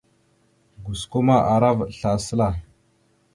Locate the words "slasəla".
1.97-2.47